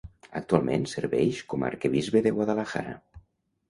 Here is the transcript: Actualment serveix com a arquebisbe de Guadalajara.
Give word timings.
Actualment 0.39 0.87
serveix 0.93 1.43
com 1.53 1.69
a 1.69 1.71
arquebisbe 1.71 2.27
de 2.29 2.37
Guadalajara. 2.41 3.01